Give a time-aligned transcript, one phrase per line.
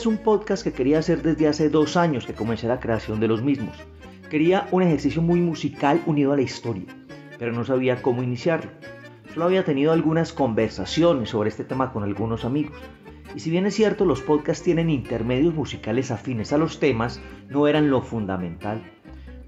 [0.00, 3.28] es un podcast que quería hacer desde hace dos años que comencé la creación de
[3.28, 3.76] los mismos.
[4.30, 6.86] Quería un ejercicio muy musical unido a la historia,
[7.38, 8.70] pero no sabía cómo iniciarlo.
[9.34, 12.78] Solo había tenido algunas conversaciones sobre este tema con algunos amigos.
[13.34, 17.20] Y si bien es cierto, los podcasts tienen intermedios musicales afines a los temas,
[17.50, 18.80] no eran lo fundamental.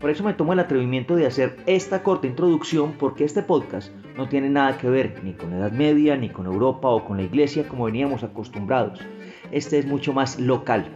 [0.00, 4.28] Por eso me tomo el atrevimiento de hacer esta corta introducción porque este podcast no
[4.28, 7.22] tiene nada que ver ni con la Edad Media, ni con Europa o con la
[7.22, 9.00] Iglesia como veníamos acostumbrados.
[9.52, 10.86] Este es mucho más local,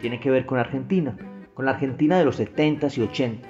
[0.00, 1.16] tiene que ver con Argentina,
[1.52, 3.40] con la Argentina de los 70s y 80s.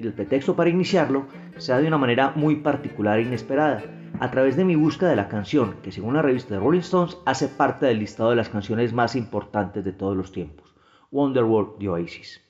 [0.00, 1.26] Y el pretexto para iniciarlo
[1.56, 3.82] se da de una manera muy particular e inesperada,
[4.18, 7.16] a través de mi búsqueda de la canción, que según la revista de Rolling Stones
[7.26, 10.74] hace parte del listado de las canciones más importantes de todos los tiempos,
[11.12, 12.40] Wonderworld de Oasis.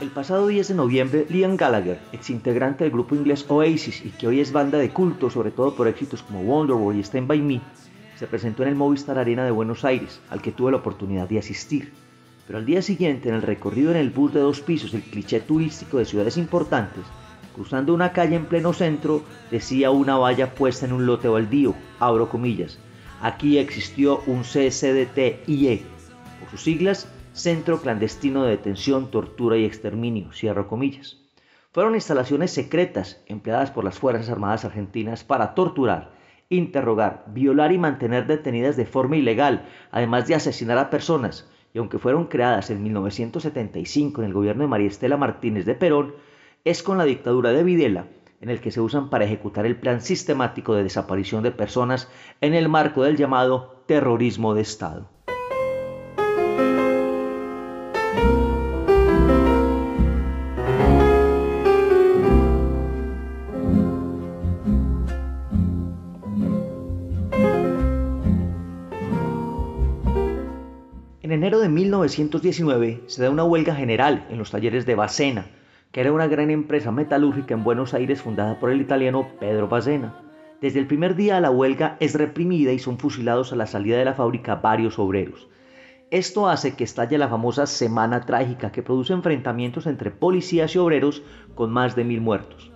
[0.00, 4.28] El pasado 10 de noviembre, Liam Gallagher, ex integrante del grupo inglés Oasis y que
[4.28, 7.60] hoy es banda de culto, sobre todo por éxitos como Wonderboy y Stand By Me,
[8.16, 11.38] se presentó en el Movistar Arena de Buenos Aires, al que tuve la oportunidad de
[11.38, 11.92] asistir.
[12.46, 15.40] Pero al día siguiente, en el recorrido en el bus de dos pisos, el cliché
[15.40, 17.04] turístico de ciudades importantes,
[17.54, 22.28] cruzando una calle en pleno centro, decía una valla puesta en un lote baldío, abro
[22.28, 22.78] comillas,
[23.22, 25.82] aquí existió un CCDT-IE,
[26.40, 31.18] por sus siglas, Centro Clandestino de Detención, Tortura y Exterminio, cierro comillas.
[31.70, 36.10] Fueron instalaciones secretas empleadas por las Fuerzas Armadas Argentinas para torturar,
[36.50, 41.98] interrogar, violar y mantener detenidas de forma ilegal, además de asesinar a personas, y aunque
[41.98, 46.14] fueron creadas en 1975 en el gobierno de María Estela Martínez de Perón,
[46.64, 48.06] es con la dictadura de Videla
[48.42, 52.08] en el que se usan para ejecutar el plan sistemático de desaparición de personas
[52.40, 55.08] en el marco del llamado terrorismo de Estado.
[71.42, 75.46] enero de 1919 se da una huelga general en los talleres de Bacena,
[75.92, 80.18] que era una gran empresa metalúrgica en Buenos Aires fundada por el italiano Pedro Bacena.
[80.60, 84.06] Desde el primer día la huelga es reprimida y son fusilados a la salida de
[84.06, 85.48] la fábrica varios obreros.
[86.10, 91.22] Esto hace que estalle la famosa Semana Trágica que produce enfrentamientos entre policías y obreros
[91.54, 92.72] con más de mil muertos.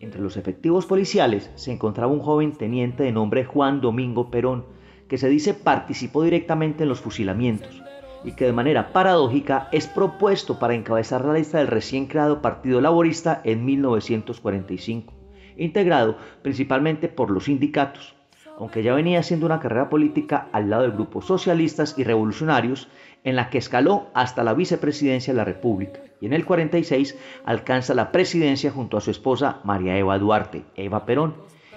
[0.00, 4.66] Entre los efectivos policiales se encontraba un joven teniente de nombre Juan Domingo Perón,
[5.08, 7.82] que se dice participó directamente en los fusilamientos
[8.24, 12.80] y que de manera paradójica es propuesto para encabezar la lista del recién creado Partido
[12.80, 15.14] Laborista en 1945,
[15.56, 18.16] integrado principalmente por los sindicatos,
[18.58, 22.88] aunque ya venía haciendo una carrera política al lado de grupos socialistas y revolucionarios,
[23.24, 27.94] en la que escaló hasta la vicepresidencia de la República y en el 46 alcanza
[27.94, 31.34] la presidencia junto a su esposa María Eva Duarte, Eva Perón,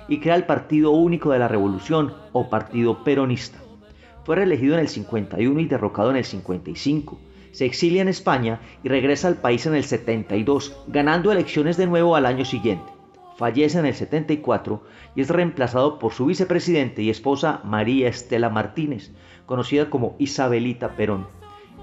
[0.08, 3.60] y crea el Partido Único de la Revolución o Partido Peronista.
[4.24, 7.18] Fue reelegido en el 51 y derrocado en el 55.
[7.52, 12.16] Se exilia en España y regresa al país en el 72, ganando elecciones de nuevo
[12.16, 12.92] al año siguiente.
[13.38, 14.84] Fallece en el 74
[15.16, 19.12] y es reemplazado por su vicepresidente y esposa María Estela Martínez,
[19.48, 21.28] conocida como Isabelita Perón.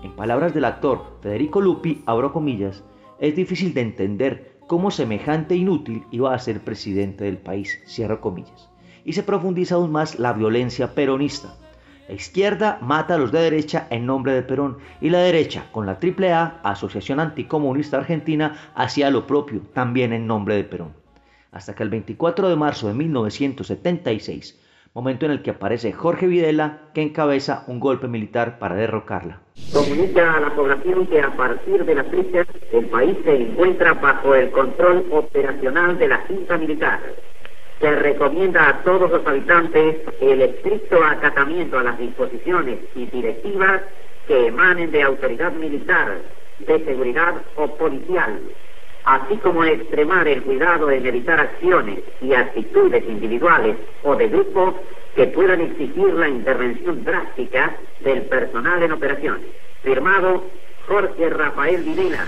[0.04, 2.84] En palabras del actor Federico Lupi, abro comillas,
[3.18, 8.70] es difícil de entender cómo semejante inútil iba a ser presidente del país, cierro comillas.
[9.04, 11.56] Y se profundiza aún más la violencia peronista
[12.08, 15.84] la izquierda mata a los de derecha en nombre de Perón y la derecha, con
[15.84, 20.94] la AAA, Asociación Anticomunista Argentina, hacía lo propio, también en nombre de Perón.
[21.52, 24.58] Hasta que el 24 de marzo de 1976,
[24.94, 29.40] momento en el que aparece Jorge Videla, que encabeza un golpe militar para derrocarla.
[29.70, 34.34] Comunica a la población que a partir de la fecha el país se encuentra bajo
[34.34, 37.00] el control operacional de la Junta Militar
[37.80, 43.82] se recomienda a todos los habitantes el estricto acatamiento a las disposiciones y directivas
[44.26, 46.18] que emanen de autoridad militar,
[46.58, 48.40] de seguridad o policial,
[49.04, 54.74] así como extremar el cuidado en evitar acciones y actitudes individuales o de grupo
[55.14, 59.46] que puedan exigir la intervención drástica del personal en operaciones.
[59.82, 60.44] Firmado
[60.86, 62.26] Jorge Rafael Videla.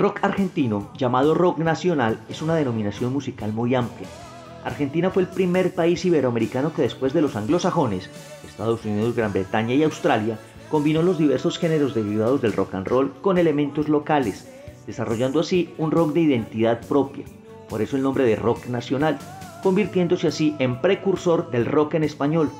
[0.00, 4.08] Rock argentino, llamado rock nacional, es una denominación musical muy amplia.
[4.64, 8.08] Argentina fue el primer país iberoamericano que después de los anglosajones,
[8.48, 10.38] Estados Unidos, Gran Bretaña y Australia,
[10.70, 14.50] combinó los diversos géneros derivados del rock and roll con elementos locales,
[14.86, 17.26] desarrollando así un rock de identidad propia,
[17.68, 19.18] por eso el nombre de rock nacional,
[19.62, 22.50] convirtiéndose así en precursor del rock en español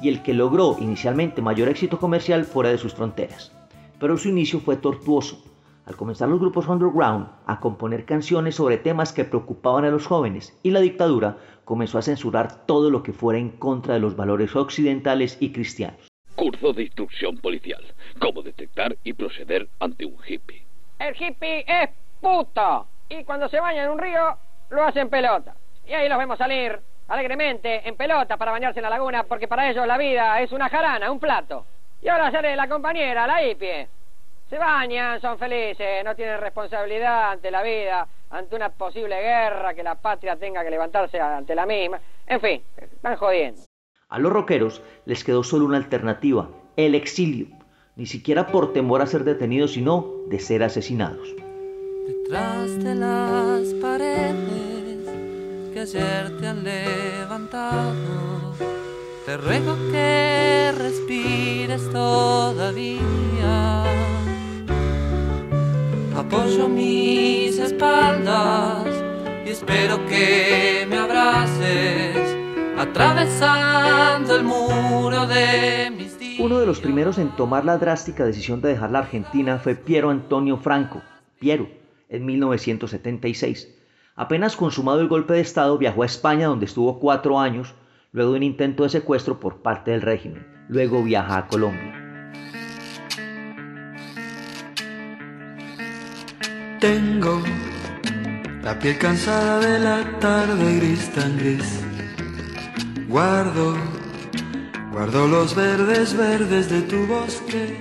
[0.00, 3.52] y el que logró inicialmente mayor éxito comercial fuera de sus fronteras.
[4.00, 5.42] Pero su inicio fue tortuoso,
[5.86, 10.58] al comenzar los grupos underground a componer canciones sobre temas que preocupaban a los jóvenes
[10.62, 14.54] y la dictadura comenzó a censurar todo lo que fuera en contra de los valores
[14.56, 16.00] occidentales y cristianos.
[16.34, 17.82] Curso de instrucción policial.
[18.18, 20.66] Cómo detectar y proceder ante un hippie.
[20.98, 21.90] El hippie es
[22.20, 22.86] puto.
[23.08, 24.36] Y cuando se baña en un río,
[24.70, 25.54] lo hace en pelota.
[25.86, 26.78] Y ahí los vemos salir
[27.08, 30.68] alegremente en pelota para bañarse en la laguna, porque para ellos la vida es una
[30.68, 31.64] jarana, un plato.
[32.02, 33.88] Y ahora sale la compañera, la hippie.
[34.48, 39.82] Se bañan, son felices, no tienen responsabilidad ante la vida, ante una posible guerra que
[39.82, 42.00] la patria tenga que levantarse ante la misma.
[42.26, 42.62] En fin,
[43.02, 43.62] van jodiendo.
[44.08, 47.48] A los rockeros les quedó solo una alternativa, el exilio,
[47.96, 51.34] ni siquiera por temor a ser detenidos, sino de ser asesinados.
[52.06, 55.08] Detrás de las paredes
[55.74, 57.94] que ayer te han levantado,
[59.24, 63.82] te ruego que respires todavía.
[66.26, 68.84] Apoyo mis espaldas
[69.46, 72.36] y espero que me abraces
[72.76, 76.40] atravesando el muro de mis días.
[76.40, 80.10] Uno de los primeros en tomar la drástica decisión de dejar la Argentina fue Piero
[80.10, 81.00] Antonio Franco,
[81.38, 81.68] Piero,
[82.08, 83.72] en 1976.
[84.16, 87.76] Apenas consumado el golpe de Estado, viajó a España donde estuvo cuatro años,
[88.10, 90.44] luego de un intento de secuestro por parte del régimen.
[90.68, 92.05] Luego viaja a Colombia.
[96.86, 97.42] Tengo
[98.62, 101.84] la piel cansada de la tarde gris tan gris.
[103.08, 103.74] Guardo,
[104.92, 107.76] guardo los verdes verdes de tu bosque.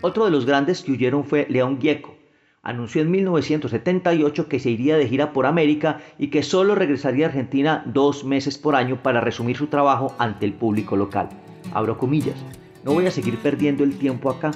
[0.00, 2.16] Otro de los grandes que huyeron fue León Gieco.
[2.64, 7.28] Anunció en 1978 que se iría de gira por América y que solo regresaría a
[7.28, 11.28] Argentina dos meses por año para resumir su trabajo ante el público local.
[11.72, 12.44] Abro comillas.
[12.82, 14.50] No voy a seguir perdiendo el tiempo acá.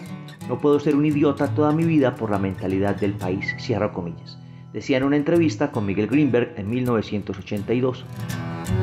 [0.50, 3.54] No puedo ser un idiota toda mi vida por la mentalidad del país.
[3.60, 4.36] Cierro comillas.
[4.72, 8.04] Decía en una entrevista con Miguel Greenberg en 1982.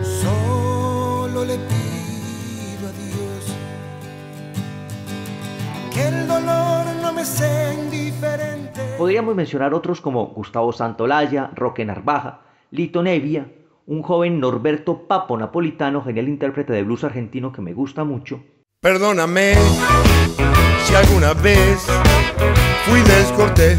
[0.01, 3.53] Solo le pido a Dios
[5.93, 8.95] que el dolor no me sea indiferente.
[8.97, 13.51] Podríamos mencionar otros como Gustavo Santolaya, Roque Narvaja, Lito Nevia,
[13.87, 18.41] un joven Norberto Papo napolitano, genial intérprete de blues argentino que me gusta mucho,
[18.79, 19.55] Perdóname
[20.87, 21.79] si alguna vez
[22.85, 23.77] fui descortés.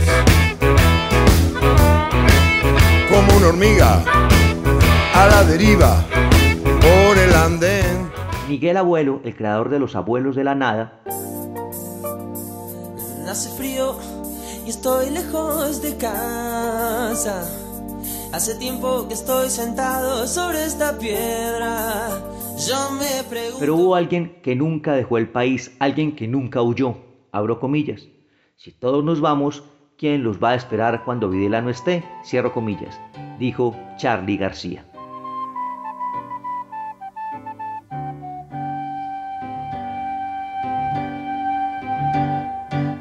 [3.08, 4.04] Como una hormiga
[5.14, 6.04] a la deriva
[6.82, 8.10] por el andén.
[8.46, 11.00] Miguel Abuelo, el creador de Los Abuelos de la Nada,
[13.28, 13.94] Hace frío
[14.66, 17.46] y estoy lejos de casa.
[18.32, 22.08] Hace tiempo que estoy sentado sobre esta piedra.
[23.60, 26.96] Pero hubo alguien que nunca dejó el país, alguien que nunca huyó,
[27.30, 28.08] abro comillas.
[28.56, 29.62] Si todos nos vamos,
[29.96, 32.02] ¿quién los va a esperar cuando Videla no esté?
[32.24, 33.00] Cierro comillas,
[33.38, 34.84] dijo Charlie García.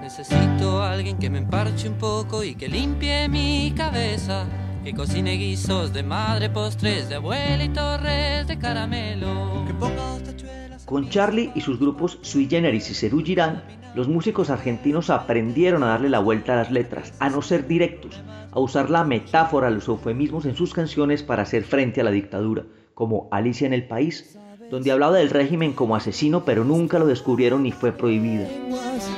[0.02, 4.46] Necesito a alguien que me emparche un poco y que limpie mi cabeza.
[4.88, 9.66] Que cocine guisos de madre, postres de abuela y torres de caramelo.
[9.68, 10.86] Que ponga dos tachuelas.
[10.86, 13.66] Con Charlie y sus grupos Sui Generis y Cerú Girán,
[13.96, 18.22] los músicos argentinos aprendieron a darle la vuelta a las letras, a no ser directos,
[18.50, 22.64] a usar la metáfora, los eufemismos en sus canciones para hacer frente a la dictadura,
[22.94, 24.40] como Alicia en el País,
[24.72, 28.48] donde hablaba del régimen como asesino pero nunca lo descubrieron ni fue prohibida.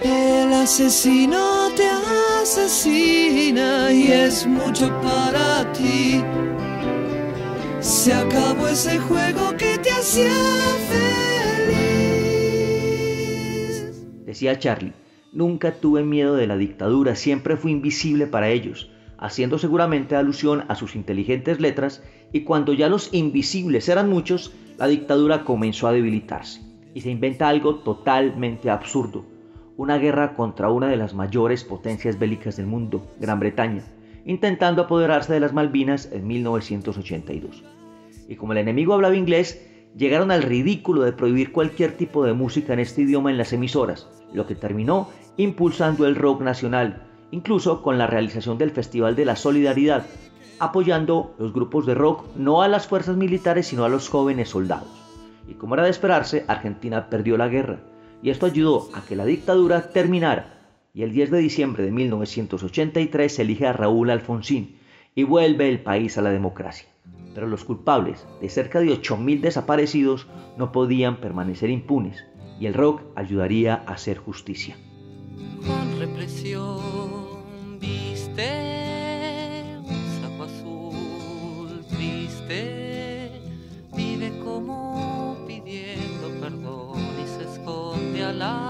[0.01, 1.58] El asesino
[2.49, 6.23] asesina y es mucho para ti.
[7.79, 10.31] Se acabó ese juego que te hacía
[10.89, 11.85] feliz.
[14.25, 14.93] Decía Charlie,
[15.31, 18.89] nunca tuve miedo de la dictadura, siempre fui invisible para ellos,
[19.19, 22.01] haciendo seguramente alusión a sus inteligentes letras
[22.33, 26.61] y cuando ya los invisibles eran muchos, la dictadura comenzó a debilitarse
[26.95, 29.23] y se inventa algo totalmente absurdo,
[29.79, 33.81] una guerra contra una de las mayores potencias bélicas del mundo, Gran Bretaña,
[34.25, 37.63] intentando apoderarse de las Malvinas en 1982.
[38.27, 42.73] Y como el enemigo hablaba inglés, llegaron al ridículo de prohibir cualquier tipo de música
[42.73, 47.97] en este idioma en las emisoras, lo que terminó impulsando el rock nacional incluso con
[47.97, 50.05] la realización del Festival de la Solidaridad,
[50.59, 54.89] apoyando los grupos de rock no a las fuerzas militares sino a los jóvenes soldados.
[55.47, 57.79] Y como era de esperarse, Argentina perdió la guerra,
[58.21, 60.59] y esto ayudó a que la dictadura terminara,
[60.93, 64.77] y el 10 de diciembre de 1983 se elige a Raúl Alfonsín
[65.15, 66.89] y vuelve el país a la democracia.
[67.33, 72.25] Pero los culpables de cerca de 8.000 desaparecidos no podían permanecer impunes,
[72.59, 74.75] y el rock ayudaría a hacer justicia.
[88.33, 88.69] La.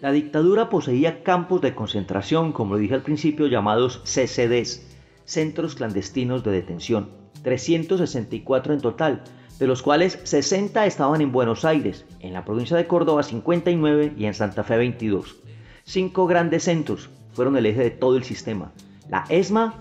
[0.00, 4.86] La dictadura poseía campos de concentración, como lo dije al principio, llamados CCDs,
[5.24, 9.22] Centros Clandestinos de Detención, 364 en total,
[9.58, 14.24] de los cuales 60 estaban en Buenos Aires, en la provincia de Córdoba 59 y
[14.24, 15.36] en Santa Fe 22.
[15.84, 18.72] Cinco grandes centros fueron el eje de todo el sistema.
[19.08, 19.74] La ESMA,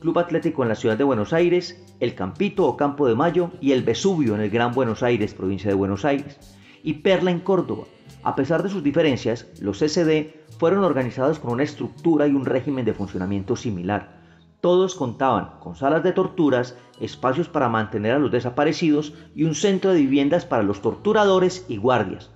[0.00, 3.72] Club Atlético en la ciudad de Buenos Aires, el Campito o Campo de Mayo y
[3.72, 6.38] el Vesubio en el Gran Buenos Aires, provincia de Buenos Aires,
[6.82, 7.84] y Perla en Córdoba.
[8.22, 12.84] A pesar de sus diferencias, los CCD fueron organizados con una estructura y un régimen
[12.84, 14.23] de funcionamiento similar.
[14.64, 19.92] Todos contaban con salas de torturas, espacios para mantener a los desaparecidos y un centro
[19.92, 22.30] de viviendas para los torturadores y guardias.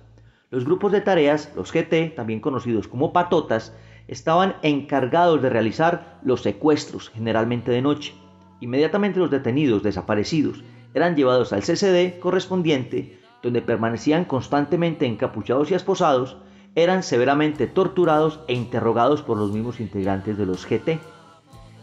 [0.51, 3.75] Los grupos de tareas, los GT, también conocidos como patotas,
[4.07, 8.13] estaban encargados de realizar los secuestros, generalmente de noche.
[8.59, 16.37] Inmediatamente los detenidos desaparecidos eran llevados al CCD correspondiente, donde permanecían constantemente encapuchados y esposados,
[16.75, 20.99] eran severamente torturados e interrogados por los mismos integrantes de los GT.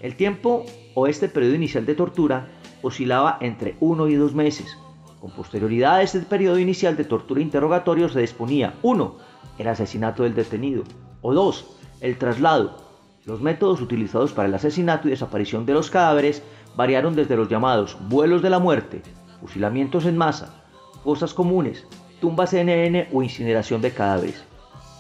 [0.01, 2.49] El tiempo o este periodo inicial de tortura
[2.83, 4.77] oscilaba entre uno y dos meses.
[5.21, 9.17] Con posterioridad a este periodo inicial de tortura e interrogatorio se disponía 1.
[9.59, 10.85] El asesinato del detenido
[11.23, 11.79] o 2.
[12.01, 12.85] El traslado.
[13.25, 16.43] Los métodos utilizados para el asesinato y desaparición de los cadáveres
[16.77, 19.03] variaron desde los llamados vuelos de la muerte,
[19.41, 20.63] fusilamientos en masa,
[21.03, 21.87] fosas comunes,
[22.21, 24.45] tumbas CNN o incineración de cadáveres.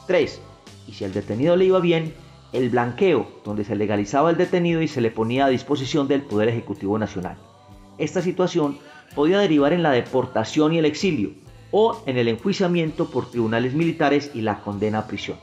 [0.07, 0.41] 3.
[0.89, 2.15] Y si al detenido le iba bien,
[2.53, 6.49] el blanqueo, donde se legalizaba el detenido y se le ponía a disposición del Poder
[6.49, 7.37] Ejecutivo Nacional.
[7.99, 8.79] Esta situación
[9.15, 11.31] podía derivar en la deportación y el exilio,
[11.71, 15.39] o en el enjuiciamiento por tribunales militares y la condena a prisión.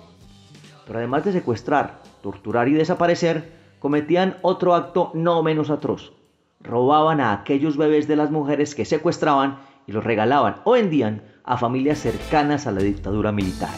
[0.86, 6.14] Pero además de secuestrar, torturar y desaparecer, cometían otro acto no menos atroz.
[6.62, 11.58] Robaban a aquellos bebés de las mujeres que secuestraban y los regalaban o vendían a
[11.58, 13.70] familias cercanas a la dictadura militar.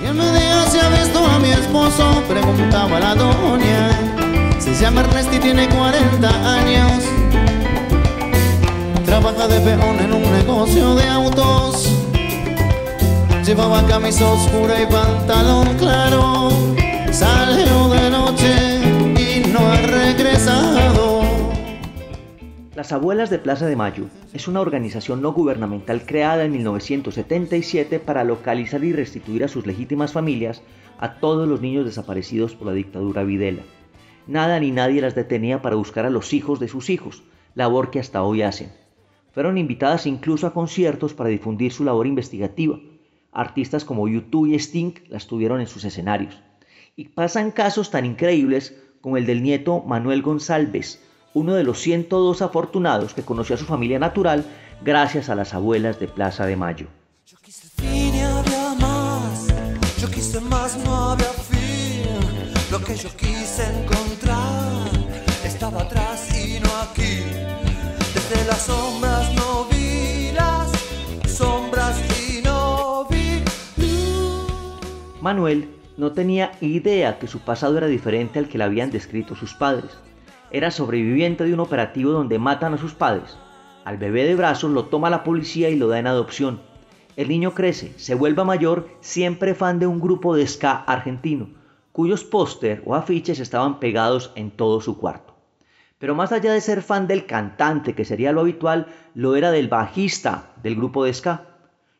[0.00, 2.22] ¿Quién me diga si ha visto a mi esposo?
[2.28, 3.90] Preguntaba la doña.
[4.60, 7.02] Se llama Ernesto y tiene 40 años.
[9.04, 11.88] Trabaja de peón en un negocio de autos.
[13.44, 16.50] Llevaba camisa oscura y pantalón claro.
[17.10, 18.80] Salió de noche
[19.16, 20.77] y no ha regresado.
[22.78, 28.22] Las Abuelas de Plaza de Mayo es una organización no gubernamental creada en 1977 para
[28.22, 30.62] localizar y restituir a sus legítimas familias
[31.00, 33.62] a todos los niños desaparecidos por la dictadura Videla.
[34.28, 37.24] Nada ni nadie las detenía para buscar a los hijos de sus hijos,
[37.56, 38.70] labor que hasta hoy hacen.
[39.32, 42.78] Fueron invitadas incluso a conciertos para difundir su labor investigativa.
[43.32, 46.40] Artistas como YouTube y Sting las tuvieron en sus escenarios.
[46.94, 51.02] Y pasan casos tan increíbles como el del nieto Manuel González,
[51.34, 54.44] uno de los 102 afortunados que conoció a su familia natural
[54.82, 56.86] gracias a las abuelas de Plaza de Mayo.
[57.26, 59.48] Yo quise fin y había más.
[60.00, 61.68] Yo quise más, no había fin.
[62.70, 64.88] Lo que yo quise encontrar
[65.44, 67.22] estaba atrás y no aquí.
[68.14, 70.70] Desde las sombras no vi las
[71.30, 74.52] sombras y no vi luz.
[75.20, 79.54] Manuel no tenía idea que su pasado era diferente al que le habían descrito sus
[79.54, 79.98] padres.
[80.50, 83.36] Era sobreviviente de un operativo donde matan a sus padres.
[83.84, 86.60] Al bebé de brazos lo toma la policía y lo da en adopción.
[87.16, 91.50] El niño crece, se vuelve mayor, siempre fan de un grupo de ska argentino,
[91.92, 95.34] cuyos póster o afiches estaban pegados en todo su cuarto.
[95.98, 99.68] Pero más allá de ser fan del cantante, que sería lo habitual, lo era del
[99.68, 101.46] bajista del grupo de ska.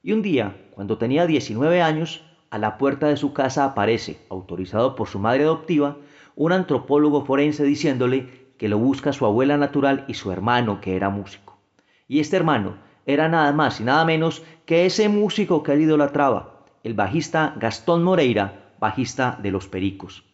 [0.02, 4.95] Y un día, cuando tenía 19 años, a la puerta de su casa aparece, autorizado
[4.95, 5.97] por su madre adoptiva,
[6.38, 11.11] un antropólogo forense diciéndole que lo busca su abuela natural y su hermano que era
[11.11, 11.59] músico.
[12.07, 12.76] Y este hermano
[13.07, 18.04] era nada más y nada menos que ese músico que él idolatraba, el bajista Gastón
[18.04, 20.25] Moreira, bajista de Los Pericos.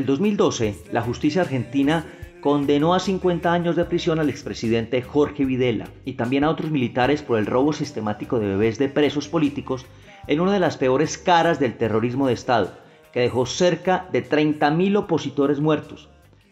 [0.00, 2.06] El 2012, la justicia argentina
[2.40, 7.20] condenó a 50 años de prisión al expresidente Jorge Videla y también a otros militares
[7.20, 9.84] por el robo sistemático de bebés de presos políticos
[10.26, 12.72] en una de las peores caras del terrorismo de Estado,
[13.12, 16.08] que dejó cerca de 30.000 opositores muertos.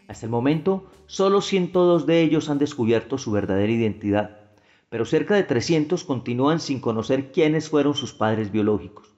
[0.07, 4.37] Hasta el momento, solo 102 de ellos han descubierto su verdadera identidad,
[4.91, 9.09] pero cerca de 300 continúan sin conocer quiénes fueron sus padres biológicos.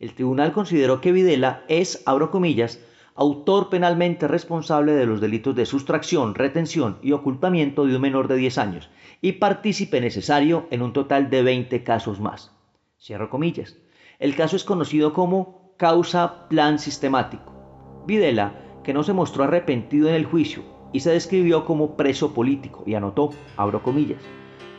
[0.00, 2.80] El tribunal consideró que Videla es, abro comillas,
[3.18, 8.36] autor penalmente responsable de los delitos de sustracción, retención y ocultamiento de un menor de
[8.36, 12.52] 10 años y partícipe necesario en un total de 20 casos más.
[12.96, 13.76] Cierro comillas.
[14.20, 18.04] El caso es conocido como causa plan sistemático.
[18.06, 22.84] Videla, que no se mostró arrepentido en el juicio y se describió como preso político
[22.86, 24.22] y anotó, abro comillas,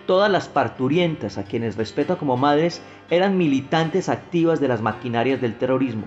[0.08, 5.58] todas las parturientas a quienes respeta como madres eran militantes activas de las maquinarias del
[5.58, 6.06] terrorismo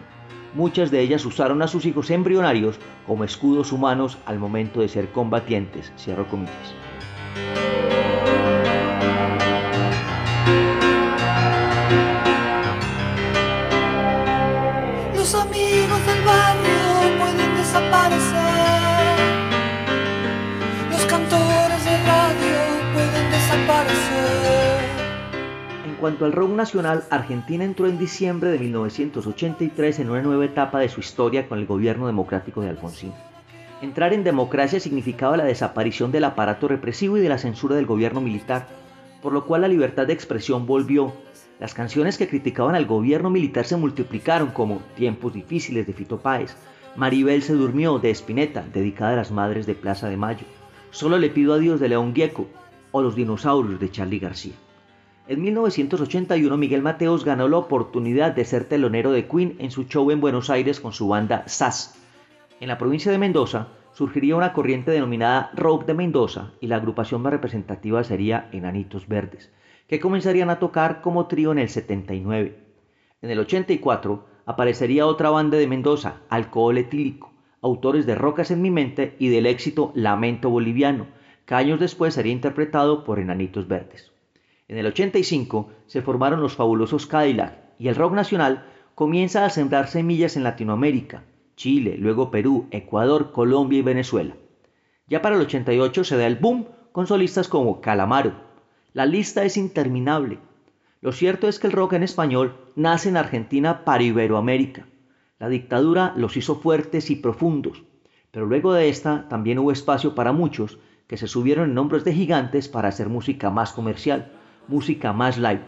[0.55, 5.09] muchas de ellas usaron a sus hijos embrionarios como escudos humanos al momento de ser
[5.11, 5.93] combatientes.
[5.97, 6.75] Cierro comillas.
[26.03, 30.89] Cuanto al rock nacional, Argentina entró en diciembre de 1983 en una nueva etapa de
[30.89, 33.13] su historia con el gobierno democrático de Alfonsín.
[33.81, 38.21] Entrar en democracia significaba la desaparición del aparato represivo y de la censura del gobierno
[38.21, 38.67] militar,
[39.23, 41.13] por lo cual la libertad de expresión volvió.
[41.61, 46.57] Las canciones que criticaban al gobierno militar se multiplicaron como Tiempos difíciles de Fito Páez,
[46.97, 50.47] Maribel se durmió de Espineta, dedicada a las madres de Plaza de Mayo,
[50.91, 52.49] Solo le pido a Dios de León Gieco
[52.91, 54.55] o Los dinosaurios de Charlie García.
[55.33, 60.11] En 1981 Miguel Mateos ganó la oportunidad de ser telonero de Queen en su show
[60.11, 61.99] en Buenos Aires con su banda SAS.
[62.61, 67.23] En la provincia de Mendoza surgiría una corriente denominada Rock de Mendoza y la agrupación
[67.23, 69.51] más representativa sería Enanitos Verdes,
[69.87, 72.59] que comenzarían a tocar como trío en el 79.
[73.23, 78.71] En el 84 aparecería otra banda de Mendoza, Alcohol Etílico, autores de Rocas en mi
[78.71, 81.07] mente y del éxito Lamento Boliviano,
[81.47, 84.12] que años después sería interpretado por Enanitos Verdes.
[84.73, 89.87] En el 85 se formaron los fabulosos Cadillac y el rock nacional comienza a sembrar
[89.87, 91.25] semillas en Latinoamérica,
[91.57, 94.35] Chile, luego Perú, Ecuador, Colombia y Venezuela.
[95.09, 98.33] Ya para el 88 se da el boom con solistas como Calamaro.
[98.95, 100.39] La lista es interminable.
[101.03, 104.87] Lo cierto es que el rock en español nace en Argentina para Iberoamérica.
[105.39, 107.83] La dictadura los hizo fuertes y profundos,
[108.31, 112.15] pero luego de esta también hubo espacio para muchos que se subieron en hombros de
[112.15, 114.33] gigantes para hacer música más comercial
[114.69, 115.63] música más light,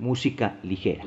[0.00, 1.04] música ligera.